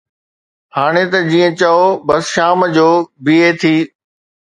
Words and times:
هاڻي 0.75 1.03
ته 1.11 1.19
جيئن 1.29 1.51
چئو، 1.59 1.81
بس 2.07 2.23
شام 2.35 2.59
جو 2.75 2.89
بيهي 3.25 3.49
ٿي 3.61 3.75